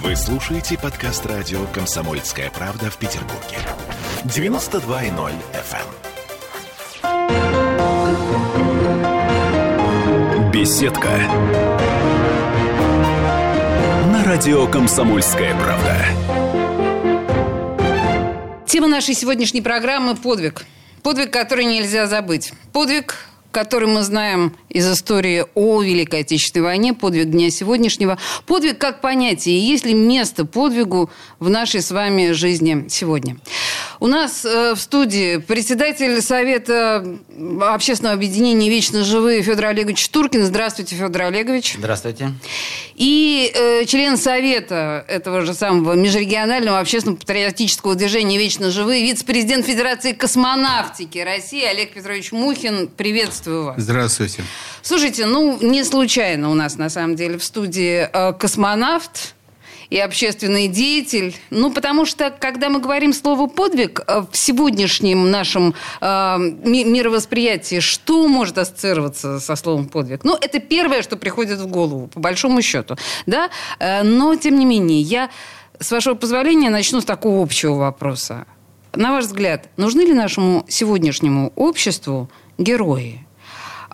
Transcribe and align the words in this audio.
Вы 0.00 0.16
слушаете 0.16 0.78
подкаст 0.78 1.26
радио 1.26 1.66
«Комсомольская 1.66 2.50
правда» 2.50 2.90
в 2.90 2.96
Петербурге. 2.96 3.58
92.0 4.24 5.32
FM. 5.52 5.86
эм. 7.02 7.30
Беседка. 10.50 11.10
На 14.10 14.24
радио 14.24 14.66
«Комсомольская 14.66 15.54
правда». 15.60 15.98
Тема 18.66 18.88
нашей 18.88 19.14
сегодняшней 19.14 19.60
программы– 19.60 20.16
подвиг. 20.22 20.64
Подвиг, 21.02 21.30
который 21.30 21.66
нельзя 21.66 22.06
забыть. 22.06 22.54
Подвиг, 22.72 23.28
который 23.50 23.88
мы 23.88 24.00
знаем 24.02 24.56
из 24.72 24.90
истории 24.90 25.44
о 25.54 25.82
Великой 25.82 26.20
Отечественной 26.20 26.64
войне, 26.64 26.94
подвиг 26.94 27.30
дня 27.30 27.50
сегодняшнего. 27.50 28.18
Подвиг 28.46 28.78
как 28.78 29.00
понятие, 29.00 29.58
и 29.58 29.60
есть 29.60 29.84
ли 29.84 29.94
место 29.94 30.44
подвигу 30.44 31.10
в 31.38 31.50
нашей 31.50 31.82
с 31.82 31.90
вами 31.90 32.32
жизни 32.32 32.86
сегодня. 32.88 33.36
У 34.00 34.06
нас 34.06 34.44
э, 34.44 34.74
в 34.74 34.80
студии 34.80 35.36
председатель 35.36 36.20
Совета 36.22 37.06
общественного 37.60 38.14
объединения 38.14 38.68
«Вечно 38.68 39.04
живые» 39.04 39.42
Федор 39.42 39.66
Олегович 39.66 40.08
Туркин. 40.08 40.44
Здравствуйте, 40.44 40.96
Федор 40.96 41.22
Олегович. 41.22 41.76
Здравствуйте. 41.78 42.32
И 42.96 43.52
э, 43.54 43.84
член 43.84 44.16
Совета 44.16 45.04
этого 45.08 45.42
же 45.42 45.54
самого 45.54 45.92
межрегионального 45.92 46.80
общественного 46.80 47.18
патриотического 47.18 47.94
движения 47.94 48.38
«Вечно 48.38 48.70
живые», 48.70 49.02
вице-президент 49.02 49.66
Федерации 49.66 50.12
космонавтики 50.12 51.18
России 51.18 51.64
Олег 51.64 51.92
Петрович 51.92 52.32
Мухин. 52.32 52.88
Приветствую 52.88 53.64
вас. 53.66 53.76
Здравствуйте. 53.78 54.42
Слушайте, 54.82 55.26
ну, 55.26 55.58
не 55.60 55.84
случайно 55.84 56.50
у 56.50 56.54
нас, 56.54 56.76
на 56.76 56.90
самом 56.90 57.16
деле, 57.16 57.38
в 57.38 57.44
студии 57.44 58.08
э, 58.12 58.32
космонавт, 58.32 59.34
и 59.92 59.98
общественный 59.98 60.68
деятель. 60.68 61.36
Ну, 61.50 61.70
потому 61.70 62.06
что, 62.06 62.30
когда 62.30 62.70
мы 62.70 62.80
говорим 62.80 63.12
слово 63.12 63.46
«подвиг» 63.46 64.00
э, 64.06 64.22
в 64.30 64.34
сегодняшнем 64.34 65.30
нашем 65.30 65.74
э, 66.00 66.06
мировосприятии, 66.64 67.80
что 67.80 68.26
может 68.26 68.56
ассоциироваться 68.56 69.38
со 69.38 69.54
словом 69.54 69.90
«подвиг»? 69.90 70.24
Ну, 70.24 70.34
это 70.40 70.60
первое, 70.60 71.02
что 71.02 71.16
приходит 71.16 71.58
в 71.58 71.66
голову, 71.66 72.06
по 72.06 72.20
большому 72.20 72.62
счету. 72.62 72.96
Да? 73.26 73.50
Э, 73.78 74.02
но, 74.02 74.34
тем 74.34 74.58
не 74.58 74.64
менее, 74.64 75.02
я, 75.02 75.28
с 75.78 75.90
вашего 75.90 76.14
позволения, 76.14 76.70
начну 76.70 77.02
с 77.02 77.04
такого 77.04 77.42
общего 77.42 77.74
вопроса. 77.74 78.46
На 78.94 79.12
ваш 79.12 79.26
взгляд, 79.26 79.68
нужны 79.76 80.00
ли 80.00 80.14
нашему 80.14 80.64
сегодняшнему 80.68 81.52
обществу 81.54 82.30
герои? 82.56 83.26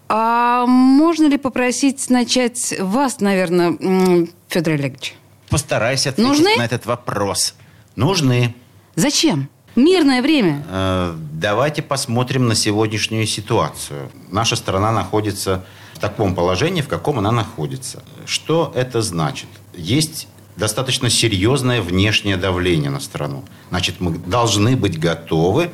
А 0.09 0.65
можно 0.67 1.27
ли 1.27 1.37
попросить 1.37 2.09
начать 2.09 2.75
вас, 2.81 3.21
наверное, 3.21 4.27
Федор 4.49 4.75
Олегович? 4.75 5.15
Постарайся 5.51 6.11
ответить 6.11 6.31
Нужны? 6.31 6.57
на 6.57 6.65
этот 6.65 6.87
вопрос. 6.87 7.55
Нужны. 7.97 8.55
Зачем? 8.95 9.49
Мирное 9.77 10.23
время. 10.23 10.65
Э, 10.69 11.15
давайте 11.33 11.83
посмотрим 11.83 12.49
на 12.49 12.55
сегодняшнюю 12.55 13.27
ситуацию. 13.27 14.11
Наша 14.31 14.57
страна 14.57 14.93
находится 14.93 15.65
в 15.95 16.01
таком 16.01 16.35
положении, 16.35 16.81
в 16.81 16.89
каком 16.89 17.19
она 17.19 17.31
находится. 17.31 18.03
Что 18.25 18.73
это 18.75 19.03
значит? 19.03 19.49
Есть 19.75 20.27
достаточно 20.57 21.11
серьезное 21.11 21.81
внешнее 21.81 22.37
давление 22.37 22.91
на 22.91 23.01
страну. 23.01 23.45
Значит, 23.71 24.01
мы 24.01 24.19
должны 24.19 24.77
быть 24.77 24.99
готовы 24.99 25.71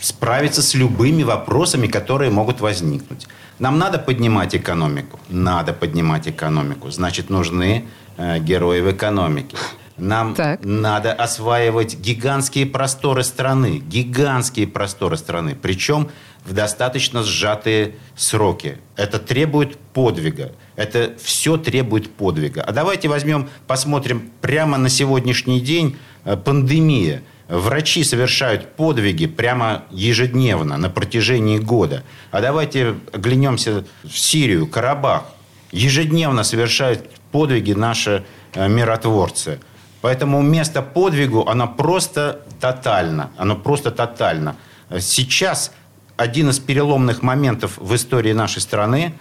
справиться 0.00 0.62
с 0.62 0.74
любыми 0.74 1.22
вопросами, 1.22 1.86
которые 1.86 2.30
могут 2.30 2.60
возникнуть. 2.60 3.26
Нам 3.58 3.78
надо 3.78 3.98
поднимать 3.98 4.54
экономику? 4.54 5.18
Надо 5.28 5.72
поднимать 5.72 6.28
экономику. 6.28 6.90
Значит, 6.90 7.30
нужны 7.30 7.84
э, 8.16 8.38
герои 8.40 8.80
в 8.80 8.90
экономике. 8.90 9.56
Нам 9.96 10.34
Так. 10.34 10.64
надо 10.64 11.12
осваивать 11.12 11.96
гигантские 11.98 12.66
просторы 12.66 13.22
страны. 13.22 13.78
Гигантские 13.78 14.66
просторы 14.66 15.16
страны. 15.16 15.56
Причем 15.60 16.10
в 16.44 16.52
достаточно 16.52 17.22
сжатые 17.22 17.94
сроки. 18.16 18.78
Это 18.96 19.18
требует 19.18 19.78
подвига. 19.78 20.52
Это 20.76 21.14
все 21.22 21.56
требует 21.56 22.10
подвига. 22.10 22.62
А 22.62 22.72
давайте 22.72 23.08
возьмем, 23.08 23.48
посмотрим 23.66 24.30
прямо 24.40 24.78
на 24.78 24.88
сегодняшний 24.88 25.60
день 25.60 25.96
э, 26.24 26.36
пандемия. 26.36 27.22
Врачи 27.48 28.04
совершают 28.04 28.74
подвиги 28.74 29.26
прямо 29.26 29.84
ежедневно 29.90 30.78
на 30.78 30.88
протяжении 30.88 31.58
года. 31.58 32.02
А 32.30 32.40
давайте 32.40 32.94
оглянемся 33.12 33.84
в 34.02 34.18
Сирию, 34.18 34.66
Карабах. 34.66 35.24
Ежедневно 35.70 36.44
совершают 36.44 37.10
подвиги 37.32 37.72
наши 37.72 38.24
э, 38.54 38.68
миротворцы. 38.68 39.60
Поэтому 40.00 40.40
место 40.42 40.82
подвигу, 40.82 41.46
оно 41.46 41.68
просто 41.68 42.40
тотально. 42.60 43.30
Оно 43.36 43.56
просто 43.56 43.90
тотально. 43.90 44.56
Сейчас 45.00 45.72
один 46.16 46.50
из 46.50 46.60
переломных 46.60 47.22
моментов 47.22 47.76
в 47.76 47.94
истории 47.94 48.32
нашей 48.32 48.62
страны, 48.62 49.14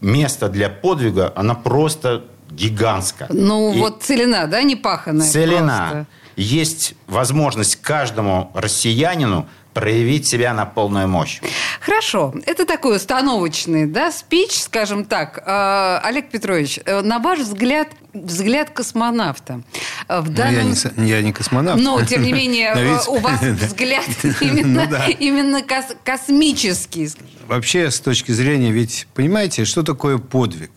место 0.00 0.48
для 0.48 0.68
подвига, 0.68 1.32
оно 1.36 1.54
просто 1.54 2.24
гигантское. 2.50 3.28
Ну, 3.30 3.72
И- 3.74 3.78
вот 3.78 4.02
целина, 4.02 4.46
да, 4.46 4.62
не 4.62 4.76
паханая 4.76 5.28
целена. 5.28 5.78
просто. 5.90 6.06
Есть 6.36 6.94
возможность 7.06 7.76
каждому 7.76 8.50
россиянину 8.54 9.48
проявить 9.72 10.26
себя 10.26 10.52
на 10.54 10.64
полную 10.66 11.06
мощь. 11.08 11.40
Хорошо. 11.80 12.34
Это 12.46 12.64
такой 12.66 12.96
установочный, 12.96 13.86
да, 13.86 14.10
спич, 14.10 14.58
скажем 14.60 15.04
так. 15.04 15.42
Э, 15.46 15.98
Олег 16.02 16.30
Петрович, 16.30 16.78
э, 16.84 17.00
на 17.02 17.18
ваш 17.18 17.40
взгляд, 17.40 17.88
взгляд 18.14 18.70
космонавта. 18.70 19.62
э, 20.08 20.20
В 20.20 20.30
Ну, 20.30 20.36
данном... 20.36 20.72
я, 20.72 20.90
не, 20.96 21.10
я 21.10 21.22
не 21.22 21.32
космонавт. 21.32 21.80
Но, 21.82 22.02
тем 22.04 22.22
не 22.22 22.32
менее, 22.32 22.72
э, 22.76 22.84
ведь- 22.84 23.08
у 23.08 23.18
вас 23.18 23.40
взгляд 23.40 24.04
именно, 24.40 24.84
Ну 24.84 24.90
да. 24.90 25.06
именно 25.08 25.62
кос- 25.62 25.96
космический. 26.04 27.10
Вообще, 27.46 27.90
с 27.90 28.00
точки 28.00 28.32
зрения, 28.32 28.72
ведь 28.72 29.06
понимаете, 29.14 29.64
что 29.66 29.82
такое 29.82 30.16
подвиг? 30.18 30.70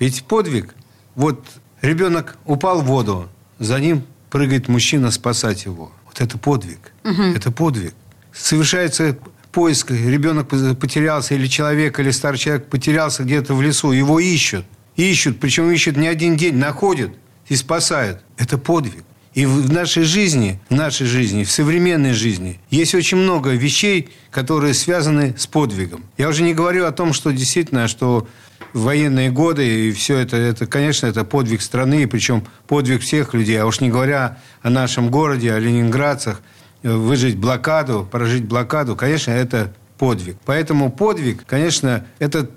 Ведь 0.00 0.24
подвиг, 0.24 0.74
вот 1.20 1.44
ребенок 1.82 2.38
упал 2.46 2.80
в 2.80 2.86
воду, 2.86 3.28
за 3.58 3.78
ним 3.78 4.04
прыгает 4.30 4.68
мужчина 4.68 5.10
спасать 5.10 5.66
его. 5.66 5.92
Вот 6.06 6.20
это 6.20 6.38
подвиг. 6.38 6.92
Это 7.04 7.50
подвиг. 7.50 7.94
Совершается 8.32 9.16
поиск, 9.52 9.90
ребенок 9.90 10.48
потерялся, 10.48 11.34
или 11.34 11.46
человек, 11.46 12.00
или 12.00 12.10
старый 12.10 12.38
человек 12.38 12.66
потерялся 12.66 13.24
где-то 13.24 13.54
в 13.54 13.62
лесу, 13.62 13.92
его 13.92 14.18
ищут. 14.18 14.64
Ищут, 14.96 15.40
причем 15.40 15.70
ищут 15.70 15.96
не 15.96 16.08
один 16.08 16.36
день, 16.36 16.56
находят 16.56 17.10
и 17.48 17.56
спасают. 17.56 18.22
Это 18.36 18.58
подвиг. 18.58 19.04
И 19.34 19.46
в 19.46 19.62
в 19.62 19.72
нашей 19.72 20.04
жизни, 20.04 20.58
в 20.70 20.74
нашей 20.74 21.06
жизни, 21.06 21.44
в 21.44 21.50
современной 21.50 22.12
жизни 22.12 22.58
есть 22.70 22.94
очень 22.94 23.18
много 23.18 23.50
вещей, 23.50 24.08
которые 24.30 24.74
связаны 24.74 25.34
с 25.38 25.46
подвигом. 25.46 26.04
Я 26.18 26.28
уже 26.28 26.42
не 26.42 26.54
говорю 26.54 26.86
о 26.86 26.92
том, 26.92 27.12
что 27.12 27.30
действительно, 27.30 27.88
что 27.88 28.26
в 28.72 28.82
военные 28.82 29.30
годы 29.30 29.88
и 29.88 29.92
все 29.92 30.18
это, 30.18 30.36
это, 30.36 30.66
конечно, 30.66 31.06
это 31.06 31.24
подвиг 31.24 31.62
страны, 31.62 32.06
причем 32.06 32.44
подвиг 32.66 33.02
всех 33.02 33.34
людей. 33.34 33.60
А 33.60 33.66
уж 33.66 33.80
не 33.80 33.90
говоря 33.90 34.38
о 34.62 34.70
нашем 34.70 35.10
городе, 35.10 35.52
о 35.52 35.58
ленинградцах, 35.58 36.40
э, 36.82 36.92
выжить 36.92 37.36
блокаду, 37.36 38.08
прожить 38.10 38.44
блокаду, 38.44 38.96
конечно, 38.96 39.32
это 39.32 39.72
подвиг. 39.98 40.36
Поэтому 40.44 40.90
подвиг, 40.90 41.44
конечно, 41.46 42.06
это 42.18 42.48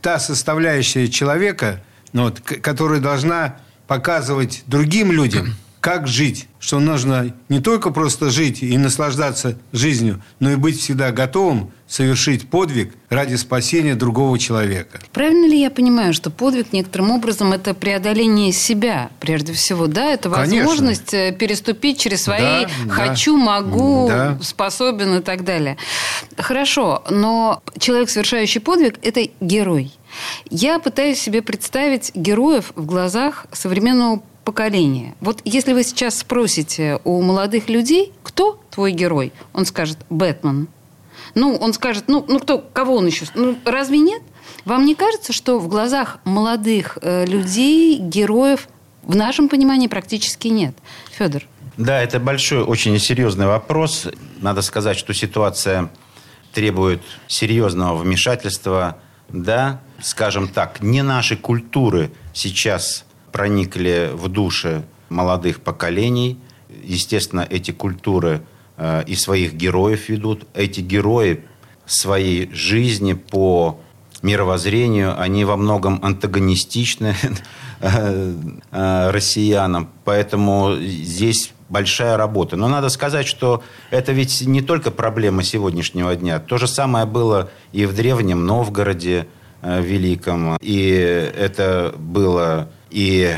та 0.00 0.18
составляющая 0.18 1.08
человека, 1.08 1.82
ну, 2.12 2.24
вот, 2.24 2.40
которая 2.40 3.00
должна 3.00 3.58
показывать 3.86 4.62
другим 4.66 5.12
людям, 5.12 5.54
как 5.80 6.08
жить, 6.08 6.48
что 6.58 6.80
нужно 6.80 7.34
не 7.48 7.60
только 7.60 7.90
просто 7.90 8.30
жить 8.30 8.62
и 8.62 8.76
наслаждаться 8.76 9.58
жизнью, 9.72 10.22
но 10.40 10.50
и 10.52 10.56
быть 10.56 10.80
всегда 10.80 11.12
готовым 11.12 11.70
совершить 11.86 12.50
подвиг 12.50 12.94
ради 13.08 13.36
спасения 13.36 13.94
другого 13.94 14.38
человека. 14.38 15.00
Правильно 15.12 15.46
ли 15.46 15.60
я 15.60 15.70
понимаю, 15.70 16.12
что 16.12 16.30
подвиг 16.30 16.72
некоторым 16.72 17.12
образом 17.12 17.52
это 17.52 17.72
преодоление 17.74 18.52
себя, 18.52 19.10
прежде 19.20 19.54
всего, 19.54 19.86
да? 19.86 20.12
Это 20.12 20.28
Конечно. 20.28 20.66
возможность 20.66 21.14
э, 21.14 21.32
переступить 21.32 21.98
через 21.98 22.24
свои 22.24 22.40
Да, 22.40 22.70
да. 22.84 22.92
«хочу», 22.92 23.36
«могу», 23.36 24.08
Да. 24.08 24.38
«способен» 24.42 25.16
и 25.16 25.22
так 25.22 25.44
далее. 25.44 25.78
Хорошо, 26.36 27.02
но 27.08 27.62
человек, 27.78 28.10
совершающий 28.10 28.60
подвиг, 28.60 28.98
это 29.02 29.26
герой. 29.40 29.92
Я 30.50 30.78
пытаюсь 30.78 31.20
себе 31.20 31.42
представить 31.42 32.12
героев 32.14 32.72
в 32.74 32.84
глазах 32.84 33.46
современного 33.52 34.22
поколения. 34.48 35.14
Вот 35.20 35.42
если 35.44 35.74
вы 35.74 35.82
сейчас 35.82 36.20
спросите 36.20 37.00
у 37.04 37.20
молодых 37.20 37.68
людей, 37.68 38.14
кто 38.22 38.58
твой 38.70 38.92
герой, 38.92 39.30
он 39.52 39.66
скажет 39.66 39.98
«Бэтмен». 40.08 40.68
Ну, 41.34 41.54
он 41.56 41.74
скажет, 41.74 42.04
ну, 42.06 42.24
ну 42.26 42.38
кто, 42.40 42.56
кого 42.56 42.96
он 42.96 43.06
еще? 43.06 43.26
Ну, 43.34 43.58
разве 43.66 43.98
нет? 43.98 44.22
Вам 44.64 44.86
не 44.86 44.94
кажется, 44.94 45.34
что 45.34 45.58
в 45.58 45.68
глазах 45.68 46.20
молодых 46.24 46.96
э, 47.02 47.26
людей 47.26 47.98
героев 47.98 48.68
в 49.02 49.14
нашем 49.14 49.50
понимании 49.50 49.86
практически 49.86 50.48
нет? 50.48 50.74
Федор. 51.10 51.42
Да, 51.76 52.00
это 52.00 52.18
большой, 52.18 52.62
очень 52.62 52.98
серьезный 52.98 53.46
вопрос. 53.46 54.08
Надо 54.40 54.62
сказать, 54.62 54.96
что 54.96 55.12
ситуация 55.12 55.90
требует 56.54 57.02
серьезного 57.26 57.98
вмешательства. 57.98 58.96
Да, 59.28 59.82
скажем 60.00 60.48
так, 60.48 60.80
не 60.80 61.02
наши 61.02 61.36
культуры 61.36 62.10
сейчас 62.32 63.04
проникли 63.32 64.10
в 64.12 64.28
души 64.28 64.84
молодых 65.08 65.60
поколений. 65.60 66.38
Естественно, 66.84 67.46
эти 67.48 67.70
культуры 67.70 68.42
э, 68.76 69.04
и 69.06 69.14
своих 69.14 69.54
героев 69.54 70.08
ведут. 70.08 70.46
Эти 70.54 70.80
герои 70.80 71.44
своей 71.86 72.52
жизни 72.52 73.14
по 73.14 73.80
мировоззрению, 74.22 75.20
они 75.20 75.44
во 75.44 75.56
многом 75.56 76.00
антагонистичны 76.02 77.14
э, 77.80 78.34
э, 78.70 79.10
россиянам. 79.10 79.88
Поэтому 80.04 80.76
здесь 80.80 81.52
большая 81.68 82.16
работа. 82.16 82.56
Но 82.56 82.68
надо 82.68 82.88
сказать, 82.88 83.26
что 83.26 83.62
это 83.90 84.12
ведь 84.12 84.42
не 84.42 84.62
только 84.62 84.90
проблема 84.90 85.42
сегодняшнего 85.42 86.14
дня. 86.16 86.40
То 86.40 86.58
же 86.58 86.66
самое 86.66 87.06
было 87.06 87.50
и 87.72 87.86
в 87.86 87.94
Древнем 87.94 88.46
Новгороде 88.46 89.28
Великом. 89.62 90.56
И 90.60 90.88
это 90.88 91.94
было 91.98 92.70
и 92.90 93.36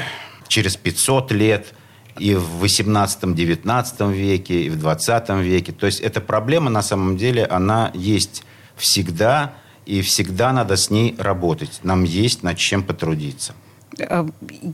через 0.49 0.77
500 0.77 1.33
лет, 1.33 1.75
и 2.19 2.35
в 2.35 2.63
18-19 2.65 4.13
веке, 4.13 4.63
и 4.63 4.71
в 4.71 4.79
20 4.79 5.29
веке. 5.41 5.73
То 5.73 5.87
есть 5.87 6.01
эта 6.01 6.21
проблема 6.21 6.71
на 6.71 6.83
самом 6.83 7.17
деле, 7.17 7.45
она 7.45 7.91
есть 7.95 8.45
всегда, 8.77 9.55
и 9.87 10.03
всегда 10.03 10.53
надо 10.53 10.77
с 10.77 10.91
ней 10.91 11.17
работать. 11.19 11.81
Нам 11.83 12.05
есть 12.05 12.43
над 12.43 12.59
чем 12.59 12.83
потрудиться. 12.83 13.55
А, 13.99 14.27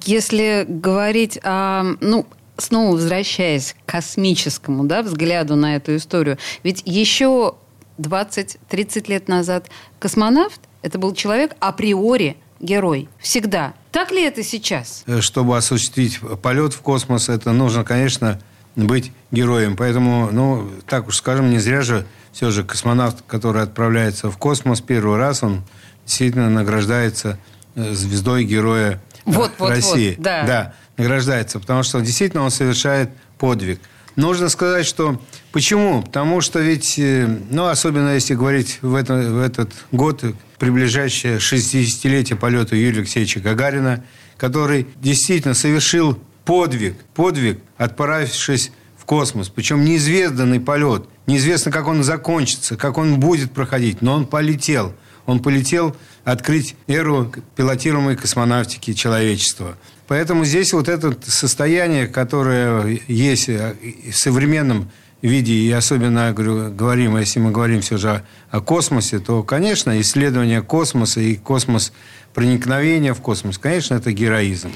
если 0.04 0.64
говорить 0.69 1.38
о, 1.43 1.96
ну, 2.00 2.26
снова 2.58 2.93
возвращаясь 2.93 3.75
к 3.84 3.90
космическому 3.90 4.84
да, 4.84 5.02
взгляду 5.02 5.56
на 5.56 5.76
эту 5.76 5.96
историю, 5.96 6.38
ведь 6.62 6.82
еще 6.84 7.54
20-30 7.98 9.08
лет 9.08 9.28
назад 9.28 9.70
космонавт 9.98 10.60
это 10.86 10.98
был 10.98 11.14
человек 11.14 11.56
априори 11.58 12.36
герой. 12.60 13.08
Всегда. 13.18 13.74
Так 13.90 14.12
ли 14.12 14.22
это 14.22 14.42
сейчас? 14.44 15.02
Э, 15.06 15.20
чтобы 15.20 15.56
осуществить 15.56 16.20
полет 16.42 16.72
в 16.72 16.80
космос, 16.80 17.28
это 17.28 17.52
нужно, 17.52 17.82
конечно, 17.82 18.40
быть 18.76 19.10
героем. 19.32 19.76
Поэтому, 19.76 20.30
ну, 20.30 20.70
так 20.86 21.08
уж 21.08 21.16
скажем, 21.16 21.50
не 21.50 21.58
зря 21.58 21.82
же 21.82 22.06
все 22.32 22.50
же 22.50 22.62
космонавт, 22.62 23.24
который 23.26 23.62
отправляется 23.62 24.30
в 24.30 24.38
космос 24.38 24.80
первый 24.80 25.18
раз, 25.18 25.42
он 25.42 25.64
действительно 26.04 26.48
награждается 26.50 27.38
э, 27.74 27.92
звездой 27.92 28.44
героя 28.44 29.02
вот, 29.24 29.52
вот, 29.58 29.70
России. 29.70 30.10
Вот, 30.10 30.22
да. 30.22 30.46
да, 30.46 30.74
награждается, 30.96 31.58
потому 31.58 31.82
что 31.82 32.00
действительно 32.00 32.44
он 32.44 32.50
совершает 32.50 33.10
подвиг. 33.38 33.80
Нужно 34.14 34.48
сказать, 34.50 34.86
что 34.86 35.20
почему? 35.56 36.03
Потому 36.03 36.43
что 36.43 36.61
ведь, 36.61 36.99
э, 36.99 37.26
ну, 37.49 37.64
особенно 37.64 38.12
если 38.12 38.35
говорить 38.35 38.79
в, 38.82 38.94
это, 38.94 39.14
в 39.14 39.41
этот 39.41 39.73
год, 39.91 40.23
приближающее 40.58 41.38
60-летие 41.38 42.37
полета 42.37 42.76
Юрия 42.76 42.99
Алексеевича 42.99 43.41
Гагарина, 43.41 44.05
который 44.37 44.87
действительно 45.00 45.55
совершил 45.55 46.20
подвиг, 46.44 46.97
подвиг, 47.14 47.58
отправившись 47.79 48.70
в 48.99 49.06
космос. 49.06 49.49
Причем 49.49 49.82
неизведанный 49.82 50.61
полет. 50.61 51.06
Неизвестно, 51.26 51.73
как 51.73 51.88
он 51.88 52.05
закончится, 52.05 52.76
как 52.76 52.99
он 52.99 53.19
будет 53.19 53.53
проходить, 53.53 54.03
но 54.03 54.12
он 54.12 54.26
полетел. 54.26 54.93
Он 55.25 55.41
полетел 55.41 55.97
открыть 56.25 56.76
эру 56.87 57.32
пилотируемой 57.56 58.17
космонавтики 58.17 58.93
человечества. 58.93 59.79
Поэтому 60.06 60.44
здесь 60.44 60.75
вот 60.75 60.91
это 60.91 61.17
состояние, 61.26 62.08
которое 62.08 63.00
есть 63.08 63.49
в 63.49 64.12
современном 64.12 64.91
виде, 65.26 65.52
и 65.55 65.70
особенно 65.73 66.32
говорю, 66.32 66.70
говорим, 66.73 67.17
если 67.17 67.40
мы 67.40 67.50
говорим 67.50 67.81
все 67.81 67.96
же 67.96 68.11
о, 68.11 68.23
о 68.50 68.61
космосе, 68.61 69.19
то, 69.19 69.43
конечно, 69.43 70.00
исследование 70.00 70.62
космоса 70.62 71.20
и 71.20 71.37
космос 71.37 71.93
проникновение 72.34 73.14
в 73.14 73.20
космос, 73.20 73.58
конечно, 73.58 73.94
это 73.94 74.12
героизм. 74.12 74.70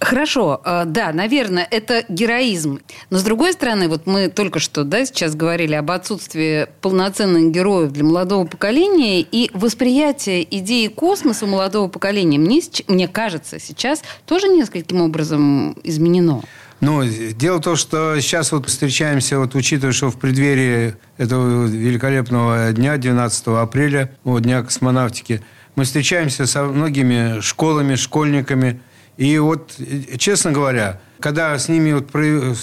Хорошо, 0.00 0.60
э, 0.64 0.84
да, 0.86 1.12
наверное, 1.12 1.66
это 1.68 2.04
героизм. 2.08 2.80
Но 3.10 3.18
с 3.18 3.22
другой 3.24 3.52
стороны, 3.52 3.88
вот 3.88 4.06
мы 4.06 4.28
только 4.28 4.60
что, 4.60 4.84
да, 4.84 5.04
сейчас 5.04 5.34
говорили 5.34 5.74
об 5.74 5.90
отсутствии 5.90 6.68
полноценных 6.80 7.50
героев 7.50 7.90
для 7.90 8.04
молодого 8.04 8.46
поколения 8.46 9.20
и 9.20 9.50
восприятие 9.54 10.46
идеи 10.58 10.86
космоса 10.86 11.46
у 11.46 11.48
молодого 11.48 11.88
поколения, 11.88 12.38
мне, 12.38 12.60
мне 12.86 13.08
кажется, 13.08 13.58
сейчас 13.58 14.02
тоже 14.24 14.48
нескольким 14.48 15.00
образом 15.00 15.76
изменено. 15.82 16.42
Ну, 16.80 17.02
дело 17.04 17.58
в 17.58 17.62
том, 17.62 17.76
что 17.76 18.20
сейчас 18.20 18.52
вот 18.52 18.68
встречаемся, 18.68 19.38
вот 19.38 19.54
учитывая, 19.56 19.92
что 19.92 20.10
в 20.10 20.16
преддверии 20.16 20.94
этого 21.16 21.66
великолепного 21.66 22.72
дня, 22.72 22.96
12 22.96 23.48
апреля, 23.48 24.12
вот, 24.22 24.44
Дня 24.44 24.62
космонавтики, 24.62 25.42
мы 25.74 25.84
встречаемся 25.84 26.46
со 26.46 26.64
многими 26.64 27.40
школами, 27.40 27.96
школьниками, 27.96 28.80
и 29.16 29.36
вот, 29.38 29.74
честно 30.18 30.52
говоря, 30.52 31.00
когда 31.18 31.58
с 31.58 31.68
ними 31.68 31.92
вот 31.92 32.14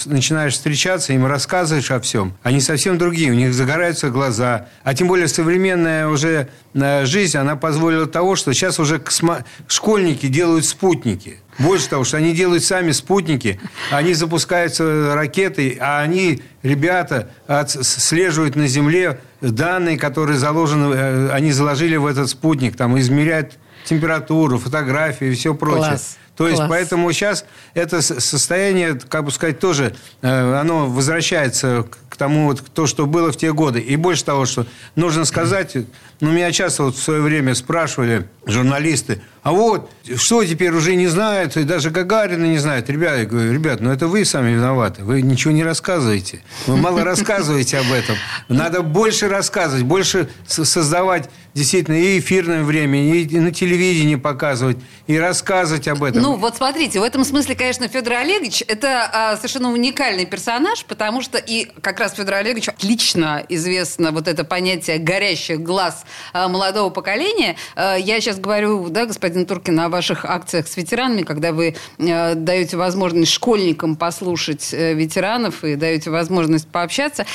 начинаешь 0.06 0.54
встречаться, 0.54 1.12
им 1.12 1.26
рассказываешь 1.26 1.90
о 1.90 2.00
всем, 2.00 2.34
они 2.42 2.62
совсем 2.62 2.96
другие, 2.96 3.30
у 3.30 3.34
них 3.34 3.52
загораются 3.52 4.08
глаза. 4.08 4.68
А 4.82 4.94
тем 4.94 5.08
более 5.08 5.28
современная 5.28 6.08
уже 6.08 6.48
э, 6.72 7.04
жизнь, 7.04 7.36
она 7.36 7.56
позволила 7.56 8.06
того, 8.06 8.36
что 8.36 8.54
сейчас 8.54 8.80
уже 8.80 8.98
космо... 8.98 9.44
школьники 9.68 10.28
делают 10.28 10.64
спутники. 10.64 11.40
Больше 11.58 11.88
того, 11.88 12.04
что 12.04 12.18
они 12.18 12.34
делают 12.34 12.64
сами 12.64 12.92
спутники, 12.92 13.58
они 13.90 14.14
запускаются 14.14 15.14
ракетой, 15.14 15.78
а 15.80 16.00
они, 16.00 16.42
ребята, 16.62 17.30
отслеживают 17.46 18.56
на 18.56 18.66
Земле 18.66 19.20
данные, 19.40 19.98
которые 19.98 20.38
заложены, 20.38 20.94
э, 20.94 21.30
они 21.30 21.52
заложили 21.52 21.96
в 21.96 22.06
этот 22.06 22.28
спутник, 22.28 22.76
там 22.76 22.98
измеряют 22.98 23.58
температуру, 23.84 24.58
фотографии 24.58 25.28
и 25.28 25.34
все 25.34 25.54
прочее. 25.54 25.88
Класс. 25.90 26.18
То 26.36 26.44
Класс. 26.44 26.58
есть, 26.58 26.68
поэтому 26.68 27.10
сейчас 27.12 27.46
это 27.72 28.02
состояние, 28.02 28.98
как 29.08 29.24
бы 29.24 29.30
сказать, 29.30 29.58
тоже, 29.58 29.94
э, 30.20 30.58
оно 30.60 30.86
возвращается 30.86 31.86
к 32.10 32.16
тому, 32.16 32.46
вот, 32.46 32.62
то, 32.74 32.86
что 32.86 33.06
было 33.06 33.32
в 33.32 33.36
те 33.36 33.52
годы. 33.52 33.80
И 33.80 33.96
больше 33.96 34.24
того, 34.24 34.44
что 34.44 34.66
нужно 34.96 35.24
сказать, 35.24 35.76
ну, 36.20 36.30
меня 36.32 36.52
часто 36.52 36.84
вот 36.84 36.96
в 36.96 37.02
свое 37.02 37.22
время 37.22 37.54
спрашивали 37.54 38.28
журналисты, 38.44 39.22
а 39.46 39.52
вот, 39.52 39.88
что 40.16 40.44
теперь 40.44 40.72
уже 40.72 40.96
не 40.96 41.06
знают, 41.06 41.56
и 41.56 41.62
даже 41.62 41.90
Гагарина 41.90 42.46
не 42.46 42.58
знают. 42.58 42.90
Ребята, 42.90 43.20
я 43.20 43.26
говорю, 43.26 43.52
ребят, 43.52 43.78
ну 43.80 43.92
это 43.92 44.08
вы 44.08 44.24
сами 44.24 44.50
виноваты, 44.50 45.04
вы 45.04 45.22
ничего 45.22 45.52
не 45.52 45.62
рассказываете. 45.62 46.42
Вы 46.66 46.76
мало 46.76 47.04
рассказываете 47.04 47.78
об 47.78 47.92
этом. 47.92 48.16
Надо 48.48 48.82
больше 48.82 49.28
рассказывать, 49.28 49.84
больше 49.84 50.28
создавать 50.48 51.30
действительно 51.54 51.94
и 51.94 52.18
эфирное 52.18 52.64
время, 52.64 53.02
и 53.02 53.38
на 53.38 53.50
телевидении 53.50 54.16
показывать, 54.16 54.76
и 55.06 55.18
рассказывать 55.18 55.88
об 55.88 56.02
этом. 56.02 56.20
Ну, 56.20 56.36
вот 56.36 56.56
смотрите, 56.56 57.00
в 57.00 57.02
этом 57.02 57.24
смысле, 57.24 57.54
конечно, 57.54 57.88
Федор 57.88 58.12
Олегович 58.14 58.62
это 58.68 59.08
а, 59.10 59.36
совершенно 59.36 59.72
уникальный 59.72 60.26
персонаж, 60.26 60.84
потому 60.84 61.22
что 61.22 61.38
и 61.38 61.64
как 61.80 61.98
раз 61.98 62.12
Федор 62.12 62.34
Олегович 62.34 62.68
отлично 62.68 63.42
известно 63.48 64.10
вот 64.10 64.28
это 64.28 64.44
понятие 64.44 64.98
горящих 64.98 65.62
глаз 65.62 66.04
а, 66.34 66.48
молодого 66.48 66.90
поколения. 66.90 67.56
А, 67.74 67.96
я 67.96 68.20
сейчас 68.20 68.38
говорю, 68.38 68.90
да, 68.90 69.06
господин 69.06 69.35
Туркин, 69.44 69.78
о 69.80 69.88
ваших 69.88 70.24
акциях 70.24 70.68
с 70.68 70.76
ветеранами, 70.76 71.22
когда 71.22 71.52
вы 71.52 71.76
а, 71.98 72.34
даете 72.34 72.76
возможность 72.76 73.32
школьникам 73.32 73.96
послушать 73.96 74.72
а, 74.72 74.92
ветеранов 74.92 75.64
и 75.64 75.76
даете 75.76 76.10
возможность 76.10 76.68
пообщаться. 76.68 77.26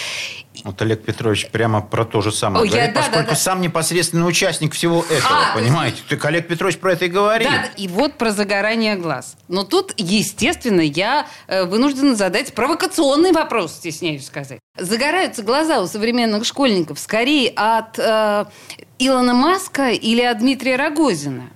Вот 0.64 0.82
Олег 0.82 1.04
Петрович 1.04 1.50
прямо 1.50 1.82
про 1.82 2.06
то 2.06 2.22
же 2.22 2.32
самое 2.32 2.66
О, 2.66 2.68
говорит, 2.68 2.88
я, 2.88 2.94
да, 2.94 3.00
поскольку 3.00 3.24
да, 3.24 3.30
да. 3.30 3.36
сам 3.36 3.62
непосредственный 3.62 4.28
участник 4.28 4.74
всего 4.74 5.04
этого, 5.10 5.52
а, 5.52 5.56
понимаете? 5.56 6.02
Так 6.08 6.24
Олег 6.26 6.48
Петрович 6.48 6.78
про 6.78 6.94
это 6.94 7.06
и 7.06 7.08
говорит. 7.08 7.48
Да, 7.48 7.70
и 7.78 7.88
вот 7.88 8.16
про 8.16 8.32
загорание 8.32 8.96
глаз. 8.96 9.38
Но 9.48 9.64
тут, 9.64 9.94
естественно, 9.98 10.82
я 10.82 11.28
э, 11.48 11.64
вынуждена 11.64 12.16
задать 12.16 12.54
провокационный 12.54 13.32
вопрос, 13.32 13.74
стесняюсь 13.74 14.26
сказать. 14.26 14.60
Загораются 14.78 15.42
глаза 15.42 15.82
у 15.82 15.88
современных 15.88 16.46
школьников 16.46 17.00
скорее 17.00 17.50
от 17.56 17.98
э, 17.98 18.46
Илона 19.00 19.34
Маска 19.34 19.90
или 19.90 20.22
от 20.22 20.40
Дмитрия 20.40 20.76
Рогозина? 20.76 21.50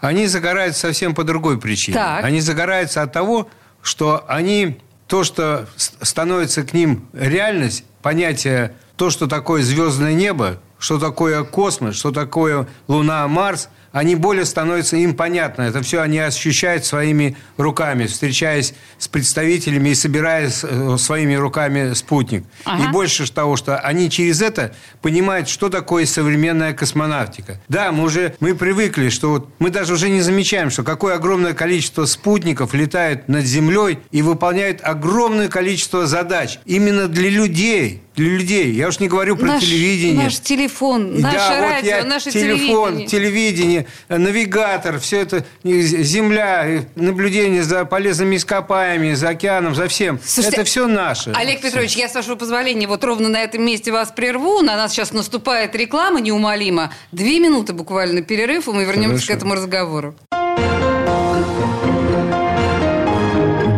Они 0.00 0.26
загораются 0.26 0.80
совсем 0.80 1.14
по 1.14 1.24
другой 1.24 1.58
причине. 1.58 1.96
Так. 1.96 2.24
Они 2.24 2.40
загораются 2.40 3.02
от 3.02 3.12
того, 3.12 3.48
что 3.82 4.24
они 4.28 4.78
то, 5.06 5.24
что 5.24 5.66
становится 5.76 6.62
к 6.64 6.72
ним 6.72 7.08
реальность, 7.12 7.84
понятие 8.02 8.74
то, 8.96 9.10
что 9.10 9.26
такое 9.26 9.62
звездное 9.62 10.14
небо, 10.14 10.58
что 10.78 10.98
такое 10.98 11.44
космос, 11.44 11.96
что 11.96 12.10
такое 12.10 12.66
Луна, 12.88 13.26
Марс, 13.28 13.68
они 13.96 14.14
более 14.14 14.44
становятся 14.44 14.98
им 14.98 15.14
понятно. 15.14 15.62
Это 15.62 15.82
все 15.82 16.02
они 16.02 16.18
ощущают 16.18 16.84
своими 16.84 17.34
руками, 17.56 18.04
встречаясь 18.04 18.74
с 18.98 19.08
представителями 19.08 19.88
и 19.88 19.94
собирая 19.94 20.50
э, 20.50 20.96
своими 20.98 21.32
руками 21.32 21.94
спутник. 21.94 22.44
Ага. 22.66 22.84
И 22.84 22.92
больше 22.92 23.32
того, 23.32 23.56
что 23.56 23.78
они 23.78 24.10
через 24.10 24.42
это 24.42 24.74
понимают, 25.00 25.48
что 25.48 25.70
такое 25.70 26.04
современная 26.04 26.74
космонавтика. 26.74 27.58
Да, 27.68 27.90
мы 27.90 28.04
уже 28.04 28.36
мы 28.38 28.54
привыкли, 28.54 29.08
что 29.08 29.30
вот 29.30 29.48
мы 29.60 29.70
даже 29.70 29.94
уже 29.94 30.10
не 30.10 30.20
замечаем, 30.20 30.68
что 30.68 30.82
какое 30.82 31.14
огромное 31.14 31.54
количество 31.54 32.04
спутников 32.04 32.74
летает 32.74 33.30
над 33.30 33.46
Землей 33.46 34.00
и 34.10 34.20
выполняют 34.20 34.80
огромное 34.82 35.48
количество 35.48 36.06
задач 36.06 36.58
именно 36.66 37.08
для 37.08 37.30
людей 37.30 38.02
для 38.16 38.30
людей. 38.30 38.72
Я 38.72 38.88
уж 38.88 38.98
не 38.98 39.08
говорю 39.08 39.36
про 39.36 39.46
Наш- 39.46 39.62
телевидение. 39.62 40.24
Наш 40.24 40.40
телефон, 40.40 41.20
наше 41.20 41.36
да, 41.36 41.60
вот 41.60 41.70
радио, 41.70 41.88
я, 41.88 42.04
наше 42.04 42.30
телефон, 42.30 43.06
телевидение. 43.06 43.06
телевидение, 43.08 43.86
э, 44.08 44.16
навигатор, 44.18 44.98
все 44.98 45.20
это, 45.20 45.44
земля, 45.62 46.84
наблюдение 46.94 47.62
за 47.62 47.84
полезными 47.84 48.36
ископаемыми, 48.36 49.14
за 49.14 49.28
океаном, 49.30 49.74
за 49.74 49.86
всем. 49.88 50.18
Слушайте, 50.24 50.56
это 50.56 50.64
все 50.64 50.86
наше. 50.86 51.32
Олег 51.36 51.60
Петрович, 51.60 51.94
я, 51.96 52.08
с 52.08 52.14
вашего 52.14 52.36
позволения, 52.36 52.86
вот 52.88 53.04
ровно 53.04 53.28
на 53.28 53.42
этом 53.42 53.64
месте 53.64 53.92
вас 53.92 54.10
прерву. 54.10 54.62
На 54.62 54.76
нас 54.76 54.92
сейчас 54.92 55.12
наступает 55.12 55.74
реклама 55.76 56.20
неумолимо. 56.20 56.92
Две 57.12 57.38
минуты 57.38 57.74
буквально 57.74 58.22
перерыв, 58.22 58.66
и 58.68 58.72
мы 58.72 58.84
вернемся 58.84 59.26
Хорошо. 59.26 59.32
к 59.32 59.36
этому 59.36 59.54
разговору. 59.54 60.14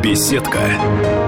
Беседка. 0.02 1.27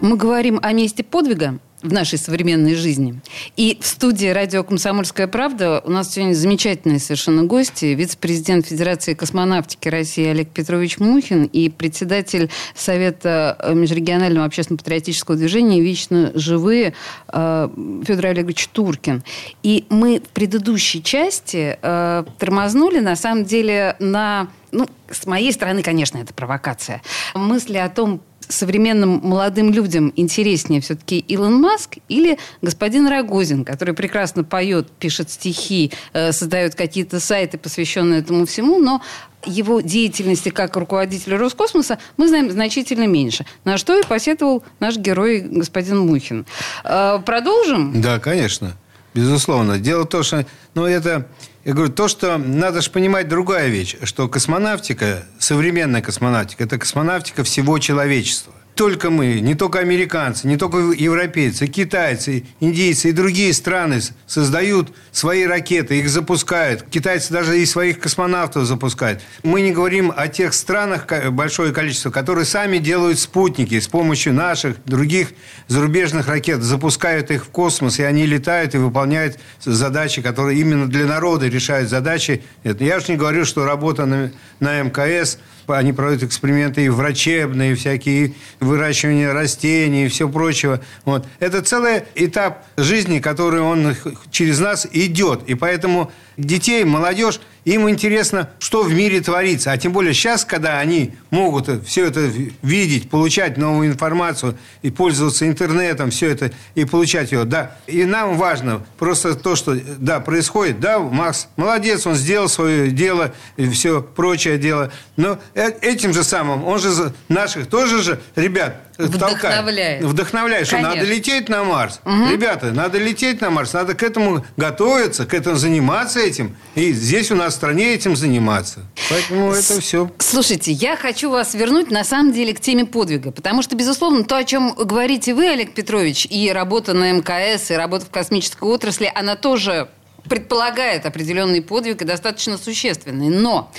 Мы 0.00 0.16
говорим 0.16 0.58
о 0.62 0.72
месте 0.72 1.04
подвига 1.04 1.58
в 1.82 1.92
нашей 1.92 2.18
современной 2.18 2.74
жизни. 2.74 3.20
И 3.56 3.78
в 3.80 3.86
студии 3.86 4.28
радио 4.28 4.64
«Комсомольская 4.64 5.26
правда» 5.26 5.82
у 5.84 5.90
нас 5.90 6.12
сегодня 6.12 6.32
замечательные 6.32 6.98
совершенно 6.98 7.44
гости. 7.44 7.86
Вице-президент 7.86 8.66
Федерации 8.66 9.12
космонавтики 9.12 9.88
России 9.88 10.26
Олег 10.26 10.48
Петрович 10.50 10.98
Мухин 10.98 11.44
и 11.44 11.68
председатель 11.68 12.50
Совета 12.74 13.72
межрегионального 13.74 14.46
общественно-патриотического 14.46 15.36
движения 15.36 15.82
«Вечно 15.82 16.32
живые» 16.34 16.94
э, 17.28 17.68
Федор 18.06 18.26
Олегович 18.26 18.68
Туркин. 18.68 19.22
И 19.62 19.84
мы 19.90 20.20
в 20.20 20.28
предыдущей 20.30 21.02
части 21.02 21.78
э, 21.80 22.24
тормознули, 22.38 23.00
на 23.00 23.16
самом 23.16 23.44
деле, 23.44 23.96
на... 23.98 24.48
Ну, 24.72 24.86
с 25.10 25.26
моей 25.26 25.52
стороны, 25.52 25.82
конечно, 25.82 26.18
это 26.18 26.32
провокация. 26.32 27.02
Мысли 27.34 27.76
о 27.76 27.88
том, 27.88 28.22
современным 28.50 29.20
молодым 29.22 29.72
людям 29.72 30.12
интереснее 30.16 30.80
все-таки 30.80 31.18
Илон 31.18 31.60
Маск 31.60 31.96
или 32.08 32.38
господин 32.62 33.06
Рогозин, 33.08 33.64
который 33.64 33.94
прекрасно 33.94 34.44
поет, 34.44 34.90
пишет 34.90 35.30
стихи, 35.30 35.92
э, 36.12 36.32
создает 36.32 36.74
какие-то 36.74 37.20
сайты, 37.20 37.58
посвященные 37.58 38.20
этому 38.20 38.46
всему, 38.46 38.78
но 38.78 39.00
его 39.46 39.80
деятельности 39.80 40.50
как 40.50 40.76
руководителя 40.76 41.38
Роскосмоса 41.38 41.98
мы 42.16 42.28
знаем 42.28 42.50
значительно 42.50 43.06
меньше. 43.06 43.46
На 43.64 43.78
что 43.78 43.98
и 43.98 44.02
посетовал 44.02 44.62
наш 44.80 44.96
герой 44.96 45.40
господин 45.40 46.00
Мухин. 46.00 46.46
Э, 46.84 47.18
Продолжим? 47.24 48.00
Да, 48.00 48.18
конечно. 48.18 48.76
Безусловно. 49.14 49.78
Дело 49.78 50.02
в 50.02 50.08
том, 50.08 50.22
что... 50.22 50.46
Ну, 50.74 50.84
это... 50.84 51.26
Я 51.64 51.74
говорю, 51.74 51.92
то, 51.92 52.08
что 52.08 52.38
надо 52.38 52.80
же 52.80 52.90
понимать 52.90 53.28
другая 53.28 53.68
вещь, 53.68 53.96
что 54.04 54.28
космонавтика, 54.28 55.24
современная 55.38 56.00
космонавтика, 56.00 56.64
это 56.64 56.78
космонавтика 56.78 57.44
всего 57.44 57.78
человечества. 57.78 58.54
Только 58.80 59.10
мы, 59.10 59.40
не 59.40 59.54
только 59.54 59.80
американцы, 59.80 60.48
не 60.48 60.56
только 60.56 60.78
европейцы, 60.78 61.66
китайцы, 61.66 62.46
индийцы 62.60 63.10
и 63.10 63.12
другие 63.12 63.52
страны 63.52 64.00
создают 64.26 64.90
свои 65.12 65.44
ракеты, 65.44 65.98
их 65.98 66.08
запускают. 66.08 66.84
Китайцы 66.88 67.30
даже 67.30 67.60
и 67.60 67.66
своих 67.66 67.98
космонавтов 68.00 68.64
запускают. 68.64 69.20
Мы 69.42 69.60
не 69.60 69.72
говорим 69.72 70.10
о 70.16 70.28
тех 70.28 70.54
странах, 70.54 71.06
большое 71.30 71.74
количество, 71.74 72.10
которые 72.10 72.46
сами 72.46 72.78
делают 72.78 73.18
спутники 73.18 73.78
с 73.78 73.86
помощью 73.86 74.32
наших, 74.32 74.82
других 74.86 75.32
зарубежных 75.68 76.28
ракет, 76.28 76.62
запускают 76.62 77.30
их 77.30 77.44
в 77.44 77.50
космос, 77.50 77.98
и 77.98 78.02
они 78.02 78.24
летают 78.24 78.74
и 78.74 78.78
выполняют 78.78 79.38
задачи, 79.62 80.22
которые 80.22 80.58
именно 80.58 80.88
для 80.88 81.04
народа 81.04 81.48
решают 81.48 81.90
задачи. 81.90 82.42
Я 82.64 82.96
уж 82.96 83.08
не 83.08 83.16
говорю, 83.16 83.44
что 83.44 83.66
работа 83.66 84.06
на, 84.06 84.32
на 84.58 84.80
МКС, 84.80 85.36
они 85.66 85.92
проводят 85.92 86.22
эксперименты 86.22 86.84
и 86.84 86.88
врачебные, 86.88 87.74
всякие 87.74 88.26
и 88.26 88.34
выращивание 88.60 89.32
растений 89.32 90.06
и 90.06 90.08
все 90.08 90.28
прочего. 90.28 90.80
Вот. 91.04 91.26
Это 91.38 91.62
целый 91.62 92.04
этап 92.14 92.64
жизни, 92.76 93.18
который 93.20 93.60
он 93.60 93.96
через 94.30 94.58
нас 94.58 94.86
идет. 94.92 95.42
И 95.48 95.54
поэтому 95.54 96.10
детей, 96.36 96.84
молодежь, 96.84 97.40
им 97.64 97.88
интересно, 97.88 98.50
что 98.58 98.82
в 98.82 98.92
мире 98.92 99.20
творится. 99.20 99.72
А 99.72 99.76
тем 99.76 99.92
более 99.92 100.14
сейчас, 100.14 100.44
когда 100.44 100.78
они 100.78 101.12
могут 101.30 101.86
все 101.86 102.06
это 102.06 102.30
видеть, 102.62 103.10
получать 103.10 103.56
новую 103.56 103.88
информацию 103.88 104.56
и 104.82 104.90
пользоваться 104.90 105.46
интернетом, 105.46 106.10
все 106.10 106.30
это, 106.30 106.52
и 106.74 106.84
получать 106.84 107.32
ее. 107.32 107.44
Да. 107.44 107.76
И 107.86 108.04
нам 108.04 108.36
важно 108.36 108.84
просто 108.98 109.34
то, 109.34 109.56
что 109.56 109.76
да, 109.98 110.20
происходит. 110.20 110.80
Да, 110.80 110.98
Макс 110.98 111.48
молодец, 111.56 112.06
он 112.06 112.14
сделал 112.14 112.48
свое 112.48 112.90
дело 112.90 113.34
и 113.56 113.68
все 113.68 114.02
прочее 114.02 114.58
дело. 114.58 114.90
Но 115.16 115.38
э- 115.54 115.72
этим 115.82 116.12
же 116.12 116.24
самым 116.24 116.64
он 116.64 116.78
же 116.78 117.12
наших 117.28 117.66
тоже 117.66 118.02
же, 118.02 118.20
ребят, 118.36 118.89
толкает. 119.08 119.38
Вдохновляет. 119.38 120.04
Вдохновляет, 120.04 120.66
что 120.66 120.78
надо 120.78 121.02
лететь 121.02 121.48
на 121.48 121.64
Марс. 121.64 122.00
Ребята, 122.04 122.72
надо 122.72 122.98
лететь 122.98 123.40
на 123.40 123.50
Марс, 123.50 123.72
надо 123.72 123.94
к 123.94 124.02
этому 124.02 124.44
готовиться, 124.56 125.26
к 125.26 125.34
этому 125.34 125.56
заниматься 125.56 126.20
этим. 126.20 126.56
И 126.74 126.92
здесь 126.92 127.30
у 127.30 127.34
нас 127.34 127.54
в 127.54 127.56
стране 127.56 127.94
этим 127.94 128.16
заниматься. 128.16 128.80
Поэтому 129.08 129.52
это 129.52 129.80
все. 129.80 130.10
Слушайте, 130.18 130.72
я 130.72 130.96
хочу 130.96 131.30
вас 131.30 131.54
вернуть, 131.54 131.90
на 131.90 132.04
самом 132.04 132.32
деле, 132.32 132.54
к 132.54 132.60
теме 132.60 132.84
подвига. 132.84 133.30
Потому 133.30 133.62
что, 133.62 133.76
безусловно, 133.76 134.24
то, 134.24 134.36
о 134.36 134.44
чем 134.44 134.74
говорите 134.74 135.34
вы, 135.34 135.48
Олег 135.48 135.74
Петрович, 135.74 136.26
и 136.30 136.50
работа 136.52 136.94
на 136.94 137.12
МКС, 137.12 137.70
и 137.70 137.74
работа 137.74 138.06
в 138.06 138.10
космической 138.10 138.64
отрасли, 138.64 139.10
она 139.14 139.36
тоже 139.36 139.88
предполагает 140.28 141.06
определенный 141.06 141.62
подвиг 141.62 142.02
и 142.02 142.04
достаточно 142.04 142.58
существенный. 142.58 143.28
Но 143.28 143.70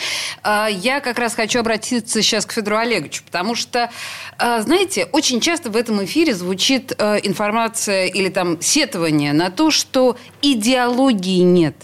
э, 0.44 0.68
я 0.72 1.00
как 1.00 1.20
раз 1.20 1.36
хочу 1.36 1.60
обратиться 1.60 2.22
сейчас 2.22 2.46
к 2.46 2.52
Федору 2.52 2.78
Олеговичу, 2.78 3.24
потому 3.24 3.56
что, 3.56 3.92
э, 4.40 4.62
знаете, 4.62 5.06
очень 5.12 5.42
часто 5.42 5.70
в 5.70 5.76
этом 5.76 6.04
эфире 6.06 6.34
звучит 6.34 6.94
э, 6.98 7.20
информация 7.24 8.06
или 8.06 8.30
там 8.30 8.62
сетование 8.62 9.34
на 9.34 9.50
то, 9.50 9.72
что 9.72 10.18
идеологии 10.42 11.42
нет. 11.42 11.76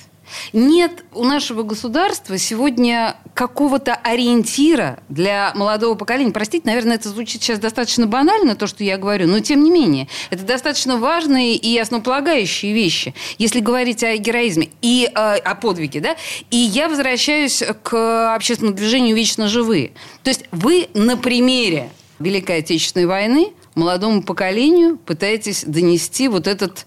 Нет 0.53 1.03
у 1.13 1.23
нашего 1.23 1.63
государства 1.63 2.37
сегодня 2.37 3.17
какого-то 3.33 3.93
ориентира 3.93 4.99
для 5.09 5.51
молодого 5.55 5.95
поколения. 5.95 6.31
Простите, 6.31 6.67
наверное, 6.67 6.95
это 6.95 7.09
звучит 7.09 7.43
сейчас 7.43 7.59
достаточно 7.59 8.07
банально, 8.07 8.55
то, 8.55 8.67
что 8.67 8.83
я 8.83 8.97
говорю, 8.97 9.27
но 9.27 9.39
тем 9.39 9.63
не 9.63 9.71
менее, 9.71 10.07
это 10.29 10.43
достаточно 10.43 10.97
важные 10.97 11.55
и 11.55 11.77
основополагающие 11.77 12.73
вещи, 12.73 13.13
если 13.37 13.59
говорить 13.59 14.03
о 14.03 14.17
героизме 14.17 14.69
и 14.81 15.09
э, 15.13 15.13
о 15.13 15.55
подвиге. 15.55 16.01
Да? 16.01 16.15
И 16.49 16.57
я 16.57 16.89
возвращаюсь 16.89 17.63
к 17.83 18.33
общественному 18.35 18.75
движению 18.75 19.15
«Вечно 19.15 19.47
живые». 19.47 19.91
То 20.23 20.29
есть 20.29 20.45
вы 20.51 20.89
на 20.93 21.17
примере 21.17 21.89
Великой 22.19 22.59
Отечественной 22.59 23.05
войны 23.05 23.53
молодому 23.75 24.23
поколению 24.23 24.97
пытаетесь 24.97 25.63
донести 25.63 26.27
вот 26.27 26.47
этот 26.47 26.85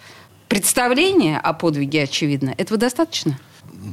представление 0.50 1.38
о 1.38 1.54
подвиге, 1.54 2.02
очевидно. 2.02 2.52
Этого 2.58 2.78
достаточно? 2.78 3.38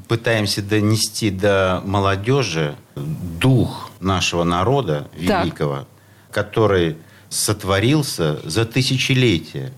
Пытаемся 0.09 0.61
донести 0.61 1.29
до 1.29 1.81
молодежи 1.85 2.75
дух 2.95 3.91
нашего 4.01 4.43
народа 4.43 5.07
Так. 5.25 5.45
великого, 5.45 5.87
который 6.31 6.97
сотворился 7.29 8.41
за 8.43 8.65
тысячелетия, 8.65 9.71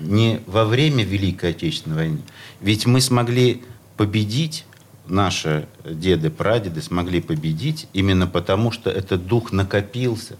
не 0.00 0.40
во 0.46 0.64
время 0.64 1.04
Великой 1.04 1.50
Отечественной 1.50 1.96
войны. 1.96 2.18
Ведь 2.60 2.84
мы 2.84 3.00
смогли 3.00 3.62
победить, 3.96 4.64
наши 5.06 5.68
деды, 5.84 6.30
прадеды 6.30 6.82
смогли 6.82 7.20
победить 7.20 7.86
именно 7.92 8.26
потому, 8.26 8.72
что 8.72 8.90
этот 8.90 9.26
дух 9.26 9.52
накопился. 9.52 10.36